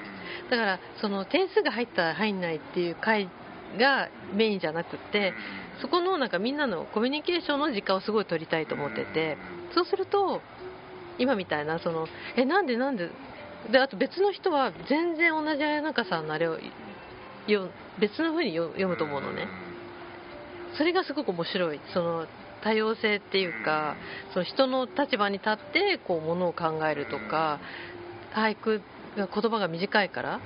[0.50, 3.30] だからその点数が入った入んないっていう回
[3.78, 5.34] がメインじゃなくて
[5.82, 9.38] そこのなんかみんなのコミュニケーションの時間をすごい取りたいと思ってて
[9.74, 10.42] そうすると
[11.18, 13.10] 今みたいなそのえなんでなんで
[13.72, 16.58] であと別の人は全然同じ綾中さんのあれを
[17.48, 19.48] よ別の風に読むと思うのね。
[20.78, 21.82] それがすごく面白い。
[21.94, 22.28] その
[22.63, 23.95] 多様性っていうか
[24.34, 27.60] その人の立場に立ってこうものを考えるとか
[28.34, 28.82] 俳句
[29.17, 30.39] が言葉が短いから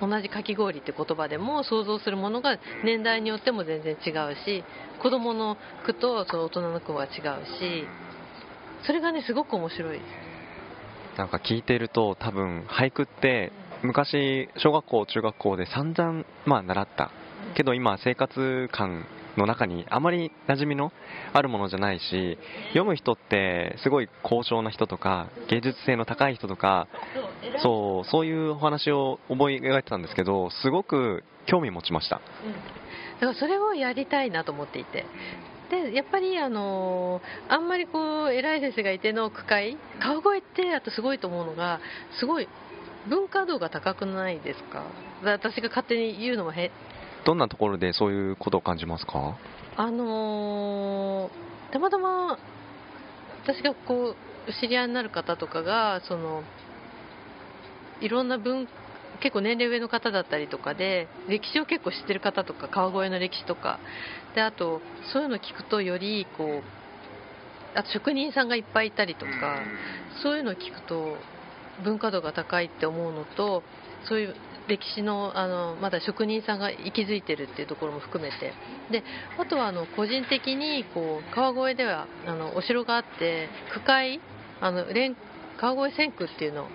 [0.00, 4.64] 同じかき氷って言葉でも想像するものが年代によっても全然違うし
[5.02, 7.10] 子供の句とその大人の句は違う
[7.58, 7.84] し
[8.86, 10.00] それがねすごく面白い。
[11.18, 17.10] なんか聞いてると多分俳句って昔小学校中学校で散々まあ習った。
[17.54, 20.92] けど今生活感の中にあまり馴染みの
[21.32, 22.38] あるものじゃないし
[22.68, 26.88] 読む人ってすごい高尚な人とか芸術性の高い人とか
[27.62, 35.04] そうそういうお話を思い描いてたんですけどすごく興味持ちました、うん、だからそれをやりたいなと思っていて。
[35.70, 41.78] でやっぱりあのあんまりこう偉い先生がいての句会川越ってあとすごいと思うのが
[42.18, 42.48] すごい
[43.08, 44.82] 文化度が高くないですか？
[45.22, 46.50] 私が勝手に言うのも
[47.24, 49.36] どんなところでそういうことを感じますか？
[49.76, 52.38] あのー、たまたま
[53.44, 54.14] 私がこ
[54.48, 56.42] う知り合いになる方とかがその
[58.00, 58.68] いろんな文
[59.22, 63.78] 結構年齢上の方だったりとかで歴史を結構知ってる方とか川越の歴史とか。
[64.34, 64.80] であと
[65.12, 69.58] そういうの聞くとよりこうあと職人さんがいっぱいいたりとか
[70.22, 71.16] そういうのを聞くと
[71.82, 73.64] 文化度が高いって思うのと
[74.04, 74.34] そういう
[74.68, 78.52] 歴史のあのまだ職人さんが息づいてるっていうところも含めて。
[78.90, 79.04] で
[79.38, 84.20] あとはあの個人的にこう川越ではあのお城があって区会
[84.60, 84.84] あの
[85.58, 86.66] 川越千区っていうの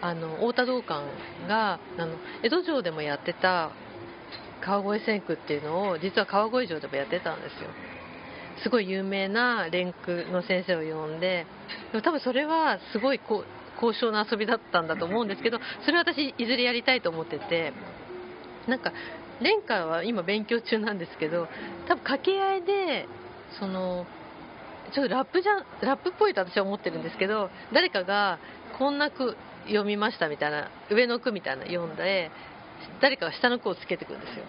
[0.00, 1.04] あの太田道館
[1.46, 3.70] があの江戸城でもやってた
[4.60, 7.68] 川越千区っていうのを実は川越城でもやってたんですよ。
[8.62, 11.46] すごい有名な連句の先生を呼んで
[12.02, 17.72] 多分それはすごいこう高尚な遊びだったんだと思うんですけど それは私いずれやりたいと思ってて
[18.66, 18.92] なんか
[19.40, 21.48] 蓮華は今勉強中なんですけど
[21.88, 23.08] 多分掛け合いで
[23.58, 24.06] その
[24.92, 28.38] ちょっとラップじゃラップっぽいと私は思ってるんですけど誰かが
[28.78, 32.30] こんな句読みましたみたいな上の句みたいな読んで
[33.00, 34.44] 誰かが下の句をつけてくるんですよ。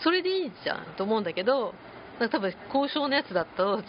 [0.00, 1.74] それでいいじゃんと思うんだけど
[2.18, 3.82] 多分交渉のやつだと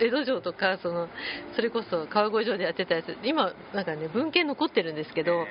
[0.00, 1.08] 江戸城とかその
[1.54, 5.46] それこそ川越城でやってたやつ今なんかね文献残ってるんですけど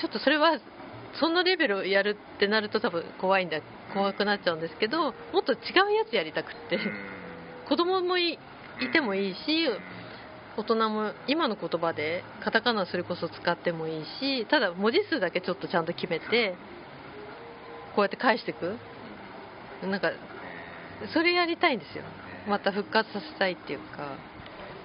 [0.00, 0.58] ちょっとそれは
[1.18, 3.60] そんなレベルやるってなると多分怖いんだ
[3.94, 5.58] 怖くなっちゃうんですけどもっと違う
[5.92, 6.78] やつやりたくって
[7.68, 8.38] 子供もい
[8.92, 9.38] てもいいし
[10.56, 16.54] 大人も今の言葉でカタカナそれこそ使ってもいいしただ文字数だけちょっとちゃんと決めて
[17.94, 18.76] こうやって返していく。
[19.82, 20.12] なんか
[21.12, 22.04] それやりたいんですよ
[22.48, 24.16] また復活させたいっていうか。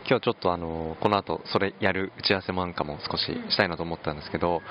[0.10, 4.62] 今日ちょっとあのこの後それやる打ち合わせもなんかも少ししたいなと思ったんですけど、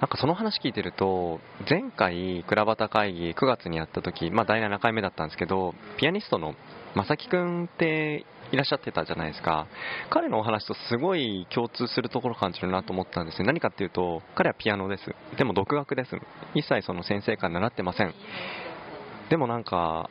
[0.00, 6.54] なんかその話聞いてると前回倉端会議9月にやった時、まあ、第7回目だったんですけどピアニストの
[6.96, 9.66] 正木君っていらっしゃってたじゃないですか。
[10.10, 13.46] 彼のお話とすごい共通するところ感じるなと思ったんですよ。
[13.46, 15.14] 何かっていうと彼はピアノです。
[15.38, 16.10] でも独学です。
[16.54, 18.12] 一切その先生から習ってません。
[19.30, 20.10] でもなんか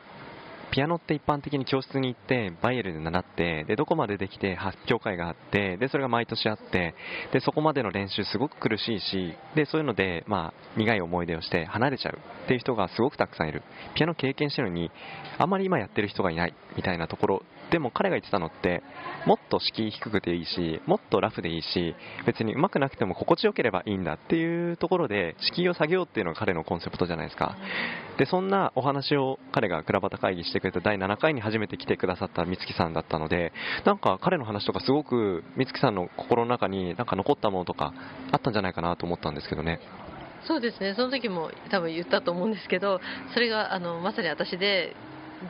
[0.72, 6.94] ピアノって一般的に教室に行ってバイエルで習ってでどこまでできて発表会があってでそれが毎年あって
[7.32, 13.62] でそこまでの練習すごく苦しいしでそういうので、まあ、苦い思い出をして離れちゃうっていう人がすごくたくさんいる。
[13.94, 14.90] ピアノ経験してるのに
[15.38, 18.82] あんまり今やってる人がいないみたいなところでも彼が言ってたのって
[19.26, 21.94] もっと敷居低くていいしもっとラフでいいし
[22.26, 27.56] 別に上手くなくても心地よければいいんだっていうところで敷居を下げようっていうのが彼のコンセプトじゃないですか。
[28.18, 33.52] でそんなお話を彼が倉端会議してくれた第7回に初めて来てくださった美月さんだったので
[33.86, 37.94] なんか彼の話とかすごく美月さんの心の中になんか残ったものとか
[38.32, 39.80] あったんじゃないかなと思ったんですけどね。
[40.46, 40.94] そうですね。
[40.94, 43.00] その時も多分言ったと思うんですけど
[43.32, 44.94] それがあのまさに私で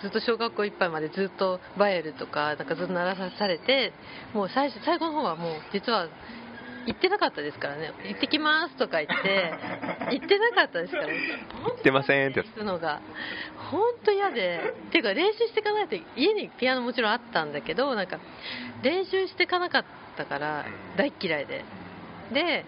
[0.01, 3.93] ずっと小学校いっぱいまでずっとバイエルとかなんかずっと鳴らされて
[4.35, 6.09] もう最初最後の方はもう実は
[6.87, 7.93] 行ってなかったですからね。
[8.09, 9.55] 行ってきますとか言って
[10.11, 11.07] 行ってなかったですから。
[11.07, 11.15] 行
[11.79, 13.01] ってませんって行くのが
[13.71, 14.75] 本当嫌で。
[14.89, 18.19] っていうか練習していかないと家にピアノもちろんあったんだけどなんか
[18.83, 19.85] 練習していかなかっ
[20.17, 20.65] たから
[20.97, 21.65] 大嫌いで。
[22.33, 22.65] で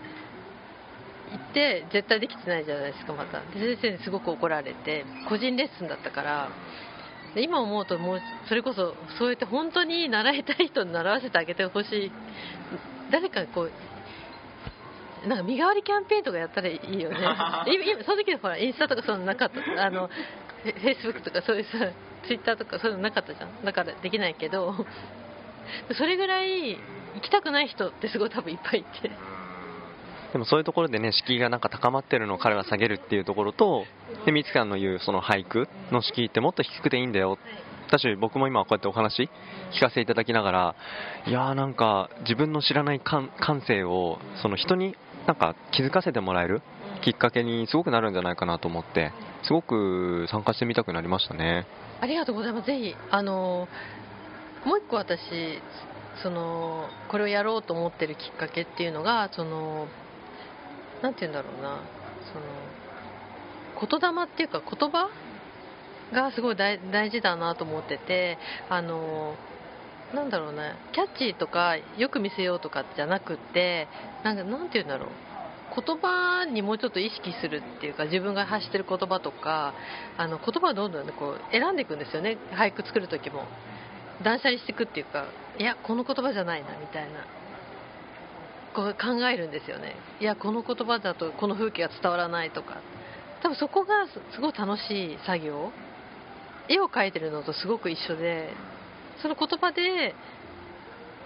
[1.32, 3.40] 行って絶対できてないじゃないですかまた。
[3.58, 6.48] で先生にすごく怒られて個人レッスンだったから
[6.93, 6.93] で
[7.40, 12.12] 今思うともうそれこそそうやって本当に習いたい人に習わせてあげてほしい。
[13.10, 13.62] 誰かこ
[15.24, 17.16] うなんか身代わりキャンペーンとかやったらいいよね。
[17.66, 19.84] 今その時はほらインスタとかそういうのなかった。
[19.84, 20.08] あの
[20.62, 21.78] フェイスブックとかそういうさ
[22.26, 23.64] ツイッターとかそういうのなかったじゃん。
[23.64, 24.74] だからできないけど。
[25.96, 26.72] それぐらい
[27.14, 29.10] 行きたくない人ってすごい多分いっぱいいて。
[30.34, 33.84] でもそういうところでね敷居がなんか高まってるのを彼は下げるっていうところと
[34.26, 37.38] で三木さんの言うその俳句の敷居ってもっと低くていいんだよ。
[37.86, 39.30] 私僕も今こうやってお話
[39.72, 40.74] 聞かせていただきながら
[41.28, 43.30] いやーなんか自分の知らない感
[43.64, 44.96] 性をその人に
[45.28, 46.62] なんか気づかせてもらえる
[47.04, 49.12] きっかけにすごくなるんじゃないかなと思って
[49.44, 51.64] すごく参加してみたくなりましたね。
[52.00, 52.66] ありがとうございます。
[52.66, 53.68] ぜひあの
[54.64, 55.20] もう一個私
[56.24, 59.86] そのこれをやろうと思ってるきっかけっていうのがその
[61.04, 61.82] なんて言うんだろうな。
[62.32, 65.10] その言霊っていうか言葉
[66.14, 68.38] がすごい大大事だなと思ってて
[68.70, 69.34] あの
[70.14, 70.72] なんだろうね。
[70.94, 73.86] キャッチーとかよく見せようとかじゃなくって
[74.22, 75.08] なんかなんて言うんだろう。
[75.76, 79.74] 言葉にもうちょっと意識するっていうか自分が発してる言葉とか
[80.16, 82.38] あの言葉をどんどんこう選んでいくんですよね。
[82.52, 83.44] 俳句作る時も。
[84.22, 85.26] 断捨離していくっていうか
[85.58, 87.43] いやこの言葉じゃないなみたいな。
[88.74, 89.94] こう考えるんですよね。
[90.20, 92.76] いやこの言葉だとこの風景が伝わらないとか。
[93.42, 95.70] 多分そこがすごい楽しい作業。
[96.68, 98.50] 絵を描いてるのとすごく一緒で
[99.20, 100.14] その言葉で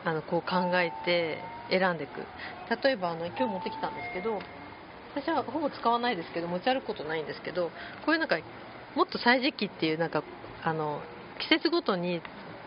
[0.05, 1.39] あのこう考えて
[1.71, 2.27] 選んでいく。
[2.83, 4.41] 例えばあの今日持ってきたんですけど
[5.15, 7.71] 私はほぼ使わないですけど持ち歩くことないんですけど
[8.05, 8.39] こういうなんか
[8.95, 10.23] もっと歳時記っていうなんか
[10.63, 11.01] あの
[11.39, 12.21] 季節ごとに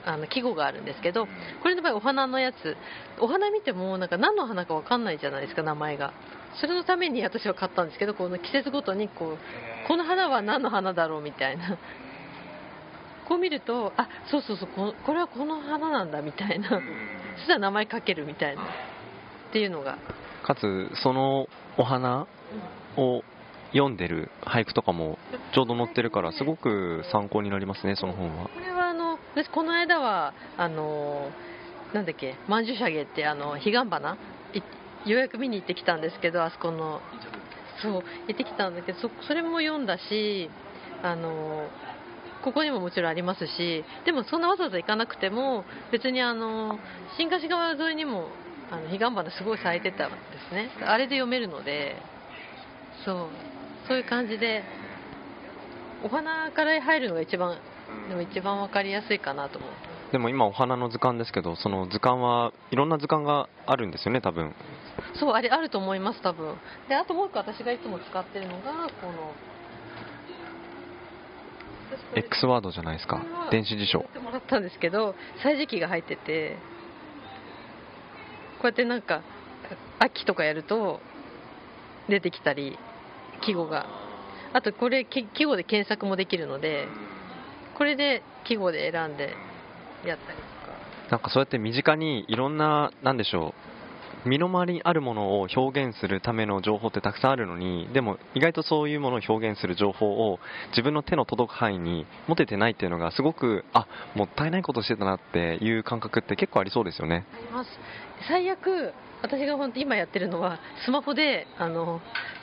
[0.05, 1.27] あの季語があるんですけど
[1.61, 2.77] これの場合お花のやつ
[3.19, 6.13] お花見てもなんか何の花か分かんないじゃないですか名前が。
[6.59, 11.77] それのために私は買ったんですけどこの季節ごとにこうこの花は何の花だろうみたいな。
[13.27, 16.69] こう見るとあそうそうそうここれはこの花なんだみたいな。
[16.69, 16.75] そ
[17.43, 18.63] したら名前書けるみたいな。
[18.63, 18.65] っ
[19.53, 19.97] ていうのが。
[20.43, 22.27] かつそのお花
[22.97, 23.23] を
[23.71, 25.17] 読んでる俳句とかも
[25.53, 28.49] ちょうど載ってるからすごく参考になりますねその本は
[29.33, 31.29] 私この間はあの
[31.93, 34.17] なんだっけ曼珠沙華ってあの彼岸花
[35.05, 37.01] ようやく見に行ってきたんですけどあそこの
[37.81, 40.49] そう行ってきたんだけどそそれも読んだし
[41.01, 41.67] あの
[42.43, 46.77] ここにももちろんありますしでもそんなわざわざ行かなくても別にあの
[47.17, 48.27] 新河岸川沿いにも
[48.69, 50.17] あの彼岸花すごい咲いてたんで
[50.49, 50.69] すね。
[50.85, 51.95] あれで読めるので
[53.05, 53.27] そう
[53.87, 54.63] そういう感じで
[56.03, 57.57] お花から入るのが一番
[58.09, 59.71] でも一番分かりやすいかなと思う。
[60.11, 64.53] でも今お花の図鑑ですけどその図鑑はいろんな図鑑があるんですよね多分。
[65.15, 66.55] そうあれあると思います多分。
[66.89, 69.33] であともう一個私がいつも使ってるのがこの
[72.15, 73.21] X ワードじゃないですか。
[73.51, 73.99] 電子辞書。
[73.99, 76.57] やってもらったんですけど歳時記が入ってて
[78.59, 79.21] こうやってなんか
[79.99, 80.99] 秋とかやると
[82.09, 82.77] 出てきたり
[83.41, 83.85] 季語が。
[84.53, 86.89] あとこれき季語で検索もできるので
[87.77, 89.33] これで季語で選んで
[90.05, 90.77] やったりとか。
[91.09, 93.53] なんかそうやって身近にいろんななんでしょ
[94.25, 107.25] う身の回りにあるものを表現するための情報ってたくさんあるのにでも意外とそういうものを表現する情報を自分の手の届く範囲に持ててないっていうのがすごくあもったいないことしてたなっていう感覚って結構ありそうですよね。
[107.33, 107.69] あります。
[108.27, 112.01] 最悪私が本当今やってるのはスマホであの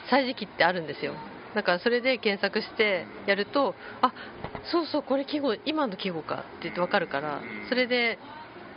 [0.09, 1.13] 歳時記ってあるんですよ
[1.55, 4.13] だからそれで検索してやるとあ
[4.71, 8.19] そうそうこれ季語今の季語かって言って分かるからそれで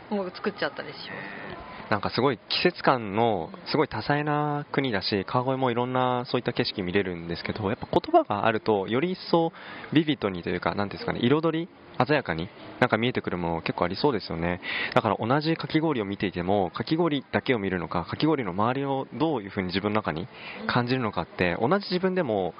[0.09, 1.53] もう作っちゃったりします。
[1.89, 9.51] なんかすごい季節感のすごい多彩な国だし川越もいろんなそういった景色見れるんですけどやっぱ言葉があるとより一層
[9.91, 11.69] ビビッドにというかなんですかね彩り
[12.03, 14.61] 鮮やかになんか見えてくるもの結構ありそうですよね。
[14.93, 20.27] だから同じかき氷を見ていてもかき氷だけを見るのかかき氷の周りをどういうふうに自分の中に
[20.67, 22.53] 感じるのかって同じ自分でも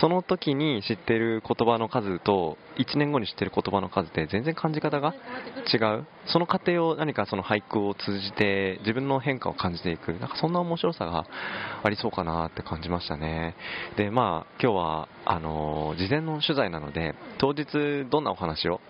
[0.00, 5.14] その時に知ってる言葉の数と1年後に知ってる言葉の数って全然感じ方が
[5.72, 6.06] 違う？
[6.26, 10.12] その過程を何かその俳句を通じて自分の変化を感じていく？
[10.14, 11.26] なんかそんな面白さが
[11.82, 13.56] ありそうかなって感じましたね。
[13.96, 18.80] でまあ今日はあの事前の取材なので当日どんなお話を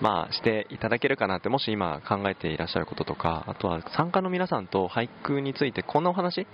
[0.00, 6.46] まあ、していただけるかなってもし今考えていらっしゃることとかあとは参加の皆さんと俳句についてこんなお話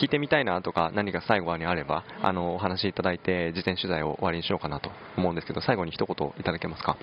[0.00, 7.00] 聞いてみたいなとか何か最後にあればあのお話いただいて事前取材を終わりにしようかなと思うんですけど最後に一言いただけますか、はい。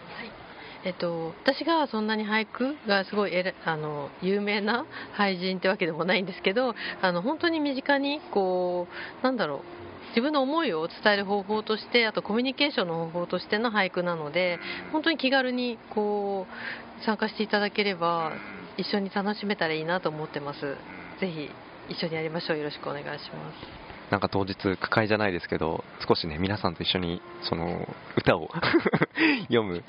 [0.84, 8.88] えっと、私がそんなに俳句がすごいえあの有名な俳人ってわけでもないんですけどあの本当に身近にこ
[9.22, 9.60] うなんだろう
[10.10, 14.60] 自分の思いを伝える方法としてあとコミュニケーションの方法としての俳句なので
[14.92, 18.34] 本当に気軽にこう参加していただければ
[18.78, 20.60] 一緒に楽しめたらいいなと思ってます。
[21.20, 21.50] ぜひ
[21.90, 22.58] 一緒にやりましょう。
[22.58, 23.81] よろしくお願いします
[24.12, 27.88] なんか当日句会じゃないですけど少しね皆さんと一緒にその
[28.18, 28.50] 歌を
[29.48, 29.84] 読む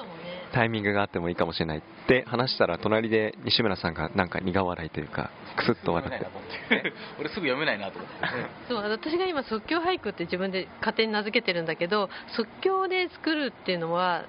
[0.52, 6.26] タイミングがあってもいいかもしれないって話したら隣で西村さんがなんか苦笑いというかクスッと笑って。
[7.18, 8.16] 俺すぐ読めないなと思って。
[8.68, 14.24] そう私が今即興俳句って自分で勝手に名付けてるんだけど即興で作るっていうのは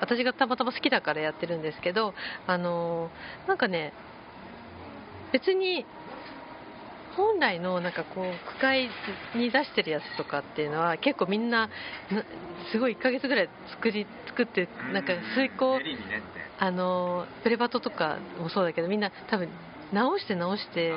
[0.00, 2.14] 私がたまたま好きだからやってるんですけど
[2.46, 3.10] あの
[3.46, 3.94] なんかね
[5.32, 5.86] 別に
[7.18, 8.88] 本来のなんかこう区会
[9.34, 11.68] に出してるやつとかっていうのは結構みんな
[12.70, 15.80] すごい1ヶ月ぐらい作り作ってなんか遂行
[16.60, 19.48] あのプレバトとかもそうだけどみんな多分
[19.92, 20.92] 直して直して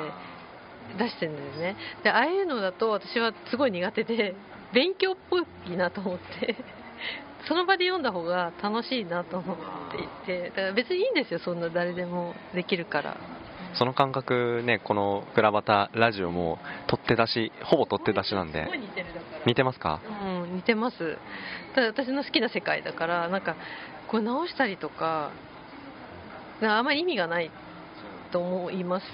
[0.96, 1.76] 出してるんですね。
[2.04, 4.34] でああいうのだと私はすごい苦手で
[4.72, 6.56] 勉強っぽいなと思って
[7.48, 9.56] その場で読んだ方が楽しいなと思っ
[9.90, 13.16] ていてだから別にいいんですよそんな誰でもできるから
[13.74, 18.68] その感覚ねこの「クラバタラジオ」も取って出しほぼ取って出しなんで。
[19.44, 20.00] 似てますか？
[20.22, 21.18] うん、似てます。
[21.74, 23.56] ただ私の好きな世界だからなんか
[24.06, 25.30] これ直したりとか
[26.62, 27.50] あんまり意味がない
[28.30, 29.04] と思います。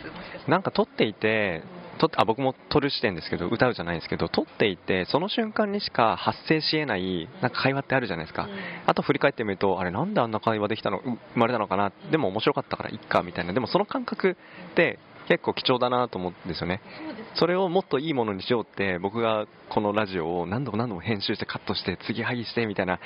[0.47, 1.63] なんか撮っていて
[1.99, 8.51] 撮っあ僕も撮る視点ですけど歌うじゃないですけど撮っていてその瞬間にしか発生しえないなんか会話ってあるじゃないですか、うん。
[8.87, 11.93] あと振り返ってみるとあれなんであんな会話できたのう生まれたのかな。
[12.11, 13.53] でも面白かったからいっかみたいな。
[13.53, 14.37] でもその感覚
[14.73, 14.99] って
[15.29, 16.81] 結構貴重だなと思うんですよね。
[17.35, 22.99] それをもっといいものにしようって僕がこのラジオを何度も何度も編集してカットして次はいしてみたいな。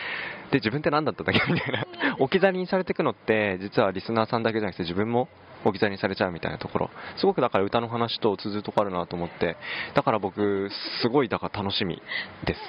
[0.53, 1.85] で自分って何だったんだっけみたいな。
[2.21, 5.29] 置き去りにされていくのって実はリスナーさんだけじゃなくて自分も
[5.65, 6.91] 置き去りにされちゃうみたいなところ。
[7.17, 9.57] すごくだから歌の話と通ずるとこあるなと思って。
[9.95, 10.71] だから僕
[11.03, 12.01] すごいだから楽しみ
[12.45, 12.61] です。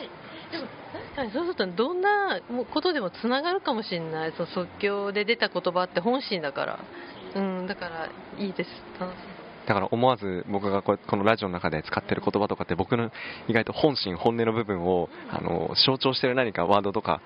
[0.52, 2.42] でも確かにそうするとどんな
[2.74, 4.34] ことでもつながるかもしれない。
[4.36, 6.80] その即興で出た言葉って本心だから。
[7.36, 8.70] うんだからいいです。
[9.00, 13.12] 楽しいだから思わず僕がこのラジオの中で使ってる言葉とかって僕の
[13.48, 17.22] 意外と本心本音の部分をあの象徴してる何かワードとか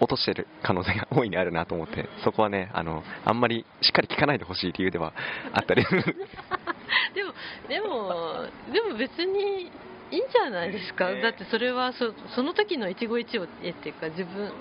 [0.00, 5.12] 落としてる可能性が大いにあるなと思ってそこはねあのあんまりしっかり聞かないでほしい理由では
[5.52, 5.84] あったり。
[7.14, 7.32] でも
[7.68, 9.70] でもでも別に
[10.10, 11.20] いいんじゃないですか、ね。
[11.20, 14.52] だってそれはそその時の一期一会っていうか自分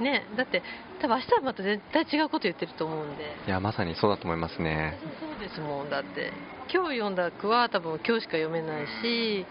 [0.00, 0.62] ねだって
[1.00, 3.24] 多分明日はまた絶対違うこと言ってると思うんで。
[3.46, 4.98] いやまさにそうだと思いますね。
[5.20, 6.32] そうですもんだって。
[6.72, 9.44] 今日読んだ句は多分今日しか読めないし、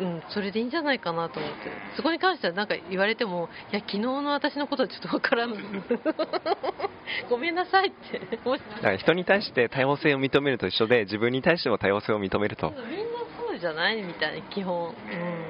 [0.00, 1.56] うん、それでいいんじゃないかなと思って。
[1.96, 5.54] そこに関しては何か言われてもいや昨日の私のことはちょっとわからん
[7.28, 8.20] ごめんなさいって。
[8.36, 8.36] だ
[8.80, 12.70] から人に対して多様性を認めると一緒で自分に対しても多様性を認めると。
[12.70, 13.26] みんな
[13.66, 14.02] じゃない？
[14.02, 14.94] みたいな基本、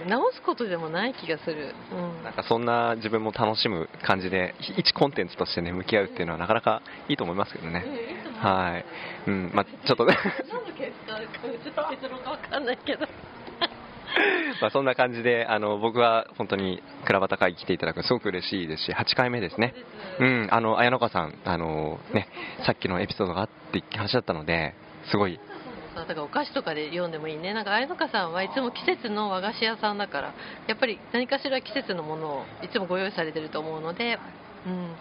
[0.05, 7.85] うん、直すことでもない気がする、うん、なんかそんな自分も楽しむ感じで一コンテンツとしてね向き合うっていうのはなかなかいいと思いますけどね。
[8.21, 8.85] うんはい。
[9.31, 9.51] うん。
[9.55, 10.17] まあちょっとね。
[11.91, 13.07] 結論かわかんないけど。
[14.61, 19.75] まあそんな感じであの僕は本当にクラバタ会来ていただくのすごく嬉しいですし8回目ですね。
[20.19, 20.49] うん。
[20.51, 22.29] あの綾野川さんあのね
[22.65, 24.75] さっきのエピソードがあって話だったので
[25.11, 25.39] すごい
[26.05, 27.55] だからお菓子とかで読んでもいいね。
[27.55, 30.35] なんか綾香さんはいつも季節の和菓子屋さんだから
[30.67, 34.19] やっぱり何かしら季節のものをいつもご用意されてると思うので、
[34.67, 34.95] うん、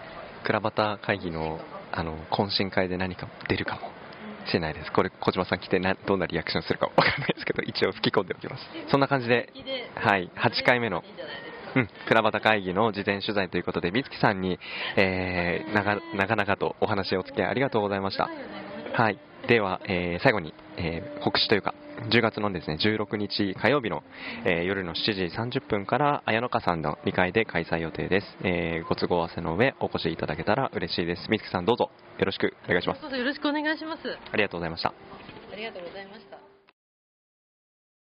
[0.43, 1.59] クラバタ会議の
[1.91, 3.81] あの懇親会で何か出るかも
[4.47, 4.91] しれないです。
[4.91, 8.63] これ小島さん来てなどんなリアクションするかわかんないですけど一応吹き込んでおきます。
[8.89, 9.49] そんな感じで
[9.95, 11.03] はい8回目の
[11.75, 14.57] うん、クラバタ会議の事前取材ということで、美月さんに、
[14.95, 18.29] えー、長長々とお話をお付き合いありがとうございました。
[18.93, 19.19] はい。
[19.47, 21.73] では、えー最後に、えー告知というか、
[22.11, 24.03] 10月のですね、16日火曜日の、
[24.45, 28.27] えー夜の7時30分から、綾野香さんの2階で開催予定です。
[28.43, 31.29] えーご都合合わせの上、お越しいただけたら嬉しいです。
[31.29, 33.01] 美月さんどうぞよろしくお願いします。
[33.01, 34.01] どうぞよろしくお願いします
[34.31, 34.93] ありがとうございました。
[35.51, 36.34] ありがとうございました